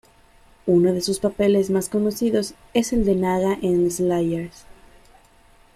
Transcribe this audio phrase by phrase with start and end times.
[0.65, 4.65] Uno de sus papeles más conocidos es el de Naga en "Slayers".